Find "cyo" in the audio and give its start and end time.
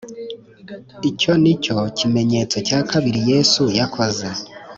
1.63-1.77